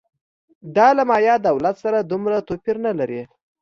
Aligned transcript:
دا 0.75 0.87
له 0.97 1.03
مایا 1.09 1.35
دولت 1.47 1.75
سره 1.83 1.97
دومره 2.09 2.45
توپیر 2.47 2.75
نه 2.85 2.91
لري 2.99 3.21